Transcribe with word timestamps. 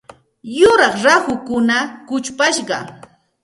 Yuraq 0.59 0.95
rahukuna 1.05 1.77
kuchupashqa. 2.07 2.77